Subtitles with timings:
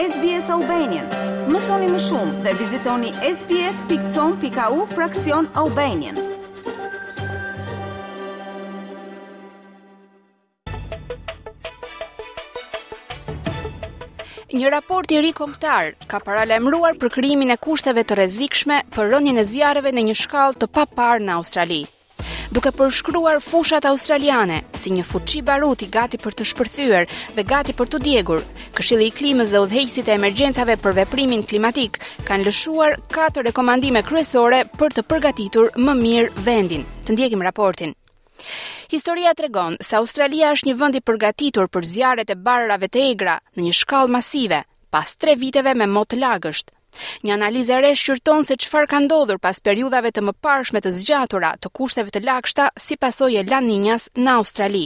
[0.00, 1.08] SBS Albanian.
[1.52, 6.16] Mësoni më shumë dhe vizitoni sbs.com.au fraksion Albanian.
[14.52, 19.42] Një raport i ri kombëtar ka paralajmëruar për krijimin e kushteve të rrezikshme për rënien
[19.44, 21.84] e zjarreve në një shkallë të papar në Australi
[22.52, 27.06] duke përshkruar fushat australiane si një fuqi baruti gati për të shpërthyer
[27.36, 28.42] dhe gati për të djegur.
[28.76, 31.96] Këshilli i klimës dhe udhëheqësit e emergjencave për veprimin klimatik
[32.28, 36.84] kanë lëshuar katër rekomandime kryesore për të përgatitur më mirë vendin.
[37.06, 37.96] Të ndjekim raportin.
[38.92, 43.38] Historia tregon se Australia është një vend i përgatitur për zjarret e barrave të egra
[43.56, 46.74] në një shkallë masive, pas 3 viteve me mot lagësht,
[47.26, 51.52] Një analizë e re shqyrton se çfarë ka ndodhur pas periudhave të mëparshme të zgjatura
[51.62, 54.82] të kushteve të lagështa si pasojë e La Niñas në Australi.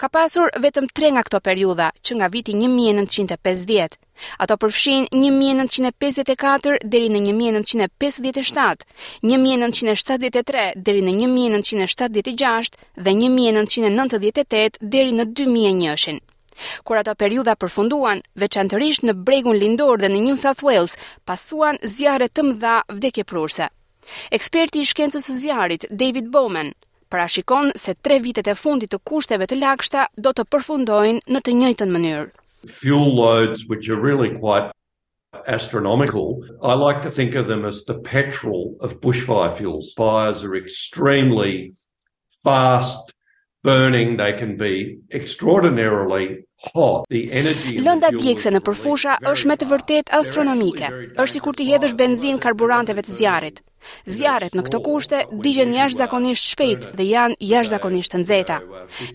[0.00, 3.96] Ka pasur vetëm 3 nga këto periudha që nga viti 1950.
[4.46, 8.86] Ato përfshin 1954 deri në 1957,
[9.34, 12.72] 1973 deri në 1976
[13.06, 16.24] dhe 1998 deri në 2001.
[16.86, 20.96] Kur ato periudha përfunduan, veçanërisht në bregun lindor dhe në New South Wales,
[21.30, 23.68] pasuan zjarre të mëdha vdekje prurse.
[24.32, 26.70] Eksperti i shkencës së zjarrit, David Bowman,
[27.12, 31.56] parashikon se tre vitet e fundit të kushteve të lagështa do të përfundojnë në të
[31.60, 32.26] njëjtën mënyrë.
[32.80, 34.72] Fuel loads which are really quite
[35.54, 36.32] astronomical.
[36.62, 39.92] I like to think of them as the petrol of bushfire fuels.
[40.00, 41.74] Fires are extremely
[42.48, 43.14] fast
[43.62, 49.68] burning they can be extraordinarily hot the energy Lënda djegse në përfusha është me të
[49.72, 53.60] vërtetë astronomike është sikur të hedhësh benzin karburanteve të zjarrit
[54.16, 58.56] Zjarret në këto kushte digjen jashtëzakonisht shpejt dhe janë jashtëzakonisht të nxehta.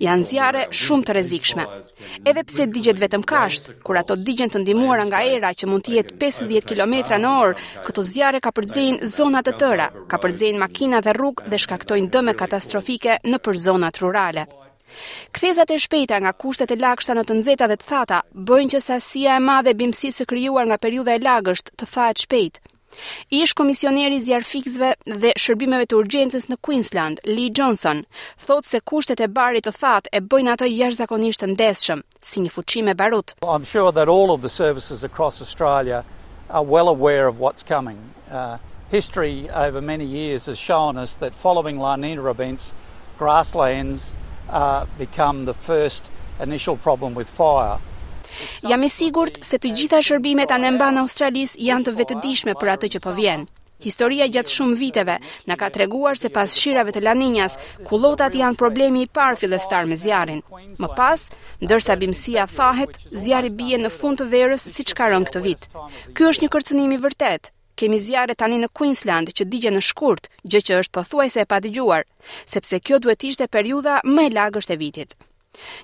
[0.05, 1.65] Janë zjarre shumë të rrezikshme.
[2.29, 5.95] Edhe pse digjet vetëm kasht, kur ato digjen të ndihmuara nga era që mund të
[5.97, 7.57] jetë 50 kilometra në orë,
[7.87, 12.35] këto zjarre ka përzejnë zona të tëra, ka përzejnë makina dhe rrugë dhe shkaktojnë dëme
[12.41, 14.45] katastrofike në për zonat rurale.
[15.35, 18.19] Kthezat e shpejta nga kushtet e lagështa në të nxehta dhe të thata
[18.49, 22.61] bëjnë që sasia e madhe bimësisë krijuar nga periudha e lagësht të thahet shpejt.
[23.41, 24.89] Ish komisioneri zjarfikësve
[25.23, 28.01] dhe shërbimeve të urgjencës në Queensland, Lee Johnson,
[28.45, 32.51] thotë se kushtet e barit të thatë e bëjnë atë jashtëzakonisht të ndeshëm, si një
[32.57, 33.35] fuqi me barut.
[33.55, 36.03] I'm sure that all of the services across Australia
[36.49, 37.99] are well aware of what's coming.
[38.31, 38.57] Uh,
[38.91, 42.73] history over many years has shown us that following La Nina events,
[43.17, 44.13] grasslands
[44.49, 47.79] uh, become the first initial problem with fire.
[48.69, 53.01] Jam i sigurt se të gjitha shërbimet anëmban Australis janë të vetëdijshme për atë që
[53.05, 53.43] po vjen.
[53.83, 55.15] Historia gjatë shumë viteve
[55.49, 57.57] na ka treguar se pas shirave të La Niñas,
[57.89, 60.39] kullotat janë problemi i parë fillestar me zjarrin.
[60.79, 61.25] Më pas,
[61.65, 65.67] ndërsa bimësia fahet, zjarri bie në fund të verës siç ka rënë këtë vit.
[66.15, 67.53] Ky është një kërcënim i vërtetë.
[67.81, 71.49] Kemi zjarre tani në Queensland që digje në shkurt, gjë që është pëthuaj se e
[71.53, 72.07] pa digjuar,
[72.55, 75.17] sepse kjo duhet ishte periuda më e lagë e vitit.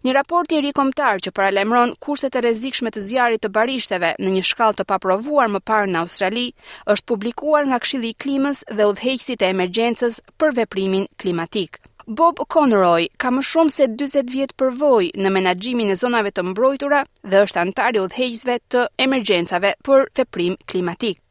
[0.07, 4.31] Një raport i ri kombëtar që paralajmëron kushtet e rrezikshme të zjarrit të barishteve në
[4.35, 6.45] një shkallë të paprovuar më parë në Australi
[6.93, 11.79] është publikuar nga Këshilli i Klimës dhe Udhëheqësit e Emergjencës për veprimin klimatik.
[12.21, 17.03] Bob Conroy ka më shumë se 40 vjet përvojë në menaxhimin e zonave të mbrojtura
[17.33, 21.21] dhe është antar i udhëheqësve të emergjencave për veprim klimatik.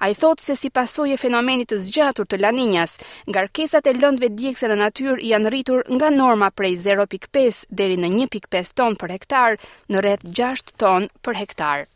[0.00, 2.96] A i thotë se si pasoj e fenomenit të zgjatur të laninjas,
[3.30, 8.72] ngarkesat e lëndve djekse në natyr janë rritur nga norma prej 0.5 deri në 1.5
[8.80, 11.86] ton për hektar në rreth 6 ton për hektar.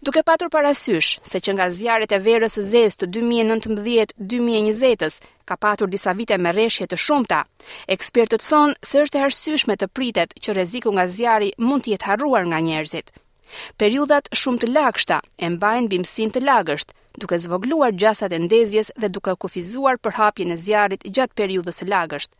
[0.00, 5.90] Duke patur parasysh se që nga zjarët e verës zes të 2019 2020 ka patur
[5.92, 7.42] disa vite me reshje të shumta,
[7.94, 12.08] ekspertët thonë se është e arsyshme të pritet që reziku nga zjarëi mund të jetë
[12.08, 13.12] harruar nga njerëzit.
[13.80, 19.08] Periudat shumë të lagështa e mbajnë bimësin të lagësht, duke zvogluar gjasat e ndezjes dhe
[19.14, 22.30] duke kufizuar për hapjen e zjarrit gjatë periudhës së lagësht.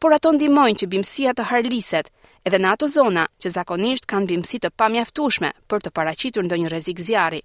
[0.00, 2.06] Por ato ndihmojnë që bimësia të harliset,
[2.48, 7.02] edhe në ato zona që zakonisht kanë bimësi të pamjaftueshme për të paraqitur ndonjë rrezik
[7.08, 7.42] zjarri.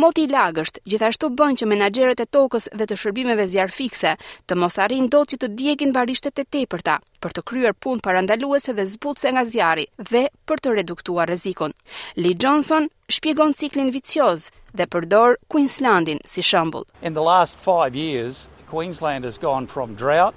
[0.00, 4.14] Moti i lagësht gjithashtu bën që menaxherët e tokës dhe të shërbimeve zjarfikse
[4.50, 8.74] të mos arrin dot që të diegin barishtet e tepërta për të kryer punë parandaluese
[8.78, 11.74] dhe zbutse nga zjarri dhe për të reduktuar rrezikun.
[12.20, 14.48] Lee Johnson shpjegon ciklin vicioz
[14.78, 16.86] dhe përdor Queenslandin si shembull.
[17.02, 20.34] In the last 5 years, Queensland has gone from drought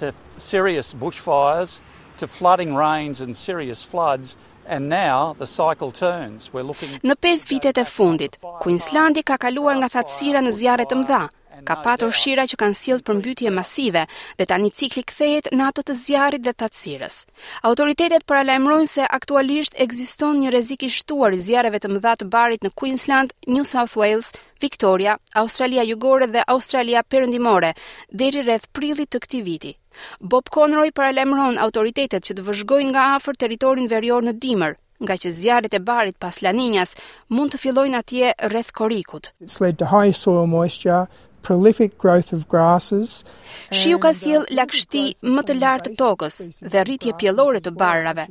[0.00, 1.80] to serious bushfires
[2.18, 4.36] to flooding rains and serious floods
[4.68, 6.50] And now the cycle turns.
[6.52, 8.34] We're looking Në pesë vitet e fundit,
[8.64, 11.22] Queenslandi ka kaluar nga thatësira në zjarre të mëdha,
[11.64, 14.02] ka patur shira që kanë sjellë përmbytje masive
[14.38, 17.16] dhe tani cikli kthehet në ato të zjarrit dhe tatësirës.
[17.70, 22.64] Autoritetet paralajmërojnë se aktualisht ekziston një rrezik i shtuar i zjarreve të mëdha të barit
[22.66, 27.72] në Queensland, New South Wales, Victoria, Australia Jugore dhe Australia Perëndimore
[28.12, 29.74] deri rreth prillit të këtij viti.
[30.20, 35.30] Bob Conroy paralajmëron autoritetet që të vëzhgojnë nga afër territorin verior në dimër, nga që
[35.32, 36.94] zjarret e barit pas La Niñas
[37.28, 39.32] mund të fillojnë atje rreth Korikut.
[39.40, 41.04] It's led to high soil moisture,
[41.46, 43.08] prolific growth of grasses.
[43.78, 45.04] Shiu ka uh, sjell lakshti
[45.36, 46.36] më të lartë të tokës
[46.74, 48.24] dhe rritje pjellore të barrave,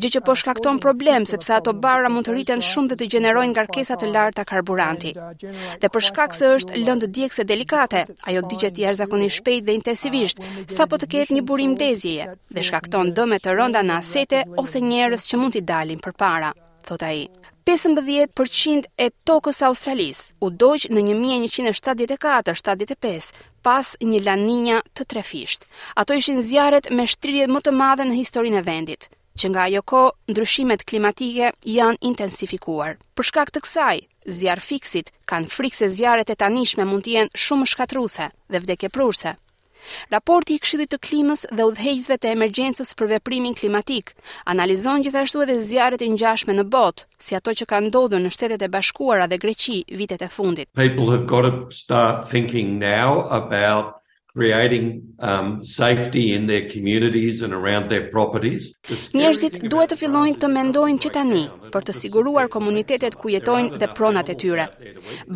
[0.00, 3.52] gjë që po shkakton problem sepse ato barra mund të rriten shumë dhe të gjenerojnë
[3.52, 5.12] ngarkesa të larta karburanti.
[5.12, 5.36] Uh,
[5.84, 10.40] dhe për shkak se është lëndë djegëse delikate, ajo digjet jashtëzakonisht shpejt dhe intensivisht,
[10.78, 15.28] sapo të ketë një burim dezjeje dhe shkakton dëme të rënda në asete ose njerëz
[15.28, 16.54] që mund t'i dalin përpara
[16.88, 17.26] thot ai.
[17.66, 23.28] 15% e tokës Australis u dojqë në 1174-75
[23.62, 25.66] pas një laninja të trefisht.
[25.94, 29.82] Ato ishin zjarët me shtrirjet më të madhe në historinë e vendit, që nga jo
[29.82, 32.92] ko, ndryshimet klimatike janë intensifikuar.
[33.14, 33.98] Për shkak të kësaj,
[34.40, 39.32] zjarë fiksit kanë frikse zjarët e tanishme mund jenë shumë shkatruse dhe vdekje prurse.
[40.14, 44.12] Raporti i Këshillit të Klimës dhe Udhëheqësve të Emergjencës për Veprimin Klimatik
[44.54, 48.62] analizon gjithashtu edhe zjarret e ngjashme në botë, si ato që kanë ndodhur në Shtetet
[48.62, 50.68] e Bashkuara dhe Greqi vitet e fundit.
[50.84, 53.98] People have got to start thinking now about
[54.36, 54.84] creating
[55.30, 58.70] um safety in their communities and around their properties.
[59.14, 61.42] Njerëzit duhet të fillojnë të mendojnë që tani
[61.74, 64.70] për të siguruar komunitetet ku jetojnë dhe pronat e tyre.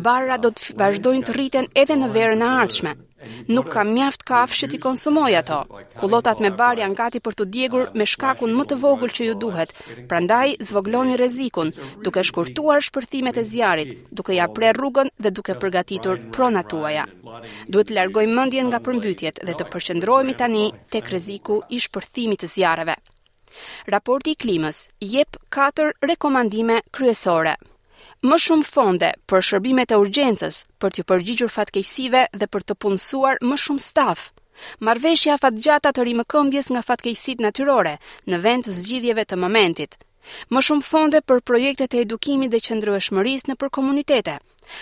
[0.09, 2.95] Barra do të vazhdojnë të rriten edhe në verën e ardhshme,
[3.49, 5.57] Nuk kam mjaft kafshë ti konsumoj ato.
[5.99, 9.35] Kullotat me bar janë gati për të djegur me shkakun më të vogël që ju
[9.43, 9.73] duhet.
[10.11, 11.71] Prandaj zvogloni rrezikun,
[12.05, 17.07] duke shkurtuar shpërthimet e zjarrit, duke ja prerë rrugën dhe duke përgatitur pronat tuaja.
[17.67, 22.51] Duhet të largojmë mendjen nga përmbytjet dhe të përqendrohemi tani tek rreziku i shpërthimit të
[22.53, 22.97] zjarreve.
[23.95, 24.83] Raporti i klimës
[25.15, 27.55] jep 4 rekomandime kryesore
[28.25, 33.37] më shumë fonde për shërbimet e urgjencës, për t'ju përgjigjur fatkeqësive dhe për të punësuar
[33.45, 34.31] më shumë staf.
[34.81, 39.97] Marveshja fatgjata të rimëkëmbjes nga fatkeqësit natyrore në vend të zgjidhjeve të momentit.
[40.49, 44.39] Më shumë fonde për projektet e edukimit dhe qëndrueshmërisë nëpër komunitete,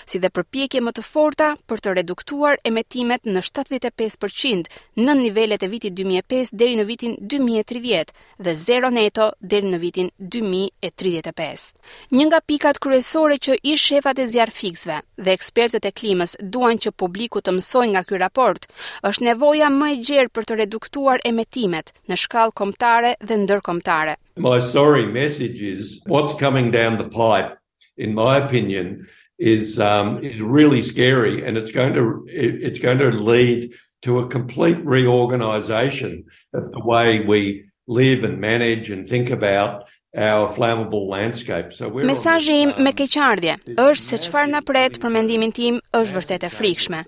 [0.10, 4.72] si dhe përpjekje më të forta për të reduktuar emetimet në 75%
[5.06, 8.14] në nivellet e vitit 2005 deri në vitin 2030
[8.48, 11.68] dhe zero neto deri në vitin 2035.
[12.16, 16.78] Një nga pikat kryesore që i shefat e zjarë fixve dhe ekspertët e klimës duan
[16.82, 18.66] që publiku të mësoj nga ky raport,
[19.10, 24.16] është nevoja më e gjerë për të reduktuar emetimet në shkallë komptare dhe ndërkomptare.
[24.38, 27.54] My sorry message is what's coming down the pipe,
[27.98, 32.98] in my opinion, is um is really scary and it's going to it, it's going
[32.98, 33.72] to lead
[34.02, 36.24] to a complete reorganization
[36.54, 39.84] of the way we live and manage and think about
[40.18, 41.74] our flammable landscape.
[41.74, 45.82] So we're Mesazhi im um, me keqardhje është se çfarë na pret për mendimin tim
[46.00, 47.02] është vërtet e frikshme.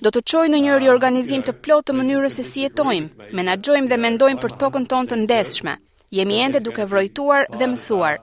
[0.00, 3.92] Do të çojë në një um, riorganizim të plotë të mënyrës se si jetojmë, menaxhojmë
[3.92, 5.76] dhe mendojmë për tokën tonë të ndeshshme.
[6.10, 8.20] Jemi ende duke vrojtuar dhe mësuar.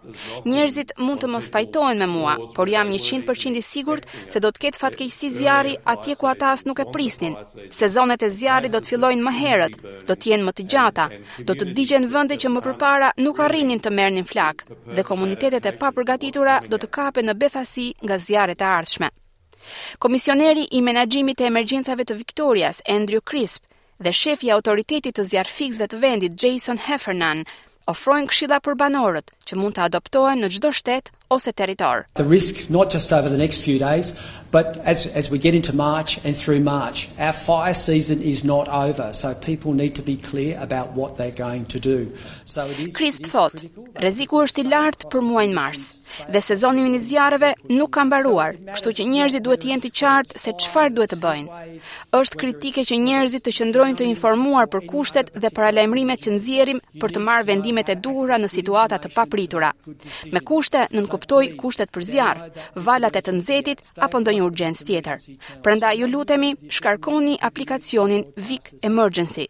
[0.47, 4.61] Njerëzit mund të mos pajtojnë me mua, por jam 100% i sigurt se do të
[4.65, 7.35] ketë fatkeqësi zjarri atje ku ata as nuk e prisnin.
[7.75, 9.75] Sezonet e zjarrit do të fillojnë më herët,
[10.07, 11.09] do të jenë më të gjata,
[11.47, 14.63] do të digjen vende që më përpara nuk arrinin të merrnin flak
[14.95, 19.11] dhe komunitetet e papërgatitura do të kapen në befasi nga zjarret e ardhshme.
[19.99, 23.65] Komisioneri i menaxhimit të emergjencave të Victorias, Andrew Crisp,
[24.03, 27.43] dhe shefi autoritetit të zjarfikësve të vendit Jason Heffernan
[27.91, 31.97] ofrojnë këshilla për banorët që mund të adoptohen në çdo shtet ose territor.
[32.13, 34.05] The risk not just over the next few days,
[34.57, 38.65] but as as we get into March and through March, our fire season is not
[38.87, 41.99] over, so people need to be clear about what they're going to do.
[42.55, 43.57] So it is Crisp thought.
[44.05, 45.83] Rreziku është i lartë për muajin Mars
[46.29, 50.41] dhe sezoni i zjarreve nuk ka mbaruar, kështu që njerëzit duhet të jenë të qartë
[50.43, 51.61] se çfarë duhet të bëjnë.
[52.19, 57.15] Është kritike që njerëzit të qëndrojnë të informuar për kushtet dhe paralajmërimet që nxjerrim për
[57.15, 59.71] të marrë vendimet e duhura në situata të papritura.
[60.29, 62.39] Me kushte nën në kuptoj kushtet për zjarr,
[62.87, 65.21] valat e të nxehtit apo ndonjë urgjencë tjetër.
[65.63, 69.47] Prandaj ju lutemi, shkarkoni aplikacionin Vic Emergency.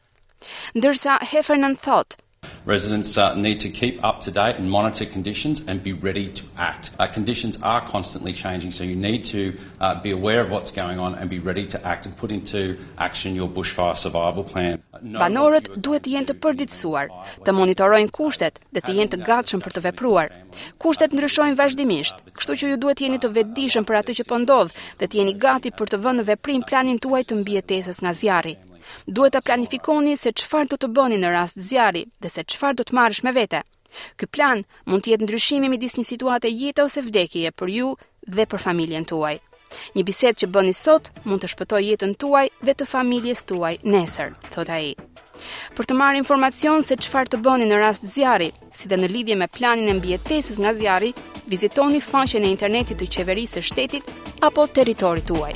[0.77, 2.21] Ndërsa Heffernan thotë,
[2.65, 6.45] residents uh, need to keep up to date and monitor conditions and be ready to
[6.57, 10.71] act uh, conditions are constantly changing so you need to uh, be aware of what's
[10.71, 14.81] going on and be ready to act and put into action your bushfire survival plan
[14.93, 17.11] uh, banorët duhet të jenë të përditësuar
[17.45, 20.31] të monitorojnë kushtet dhe të jenë të gatshëm për të vepruar
[20.85, 24.77] kushtet ndryshojnë vazhdimisht kështu që ju duhet jeni të vetëdijshëm për atë që po ndodh
[25.01, 28.55] dhe të jeni gati për të vënë në veprim planin tuaj të mbijetesës nga zjarri
[29.07, 32.85] Duhet të planifikoni se qëfar do të bëni në rast zjari dhe se qëfar do
[32.87, 33.61] të marrësh me vete.
[34.17, 37.93] Ky plan mund të jetë ndryshimi midis një situate jetë ose vdekje për ju
[38.37, 39.35] dhe për familjen tuaj.
[39.95, 44.33] Një bisedë që bëni sot mund të shpëtojë jetën tuaj dhe të familjes tuaj nesër,
[44.53, 44.93] thot ai.
[45.77, 49.39] Për të marrë informacion se çfarë të bëni në rast zjarri, si dhe në lidhje
[49.43, 51.13] me planin e mbijetesës nga zjarri,
[51.55, 54.13] vizitoni faqen e internetit të qeverisë së shtetit
[54.49, 55.55] apo territorit tuaj.